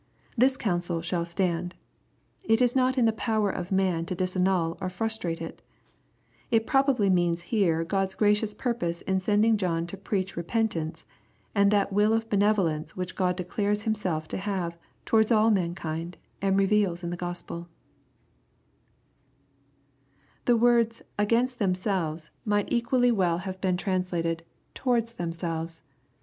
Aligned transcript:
This 0.35 0.57
counsel 0.57 1.03
shall 1.03 1.25
stand. 1.25 1.75
It 2.43 2.59
is 2.59 2.75
not 2.75 2.97
in 2.97 3.05
the 3.05 3.11
power 3.13 3.51
of 3.51 3.71
man 3.71 4.03
to 4.07 4.15
disannul 4.15 4.75
or 4.81 4.89
frustrate 4.89 5.39
it» 5.39 5.61
It 6.49 6.65
probably 6.65 7.07
means 7.07 7.43
here 7.53 7.83
God's 7.83 8.15
gracious 8.15 8.55
purpose 8.55 9.01
in 9.03 9.19
sending 9.19 9.57
John 9.57 9.85
to 9.85 9.97
preach 9.97 10.35
repentance, 10.35 11.05
and 11.53 11.69
that 11.69 11.93
vml 11.93 12.15
of 12.15 12.31
benevolence 12.31 12.97
which 12.97 13.13
God 13.15 13.35
declares 13.35 13.83
Himself 13.83 14.27
to 14.29 14.37
have 14.37 14.75
towards 15.05 15.31
all 15.31 15.51
mankind, 15.51 16.17
and 16.41 16.57
reveals 16.57 17.03
in 17.03 17.11
the 17.11 17.17
GrQspeL 17.17 17.67
The 20.45 20.57
words" 20.57 21.03
agaiq 21.19 21.55
t 21.59 21.63
themselves'^ 21.63 22.31
might 22.43 22.73
equally 22.73 23.09
irell 23.11 23.41
have 23.41 23.61
been 23.61 23.77
228 23.77 24.03
BXPOBITOBY 24.03 24.25
THOUGHTS. 24.33 24.41
tranalAted, 24.73 24.73
^'towards 24.73 25.15
themselves." 25.17 25.81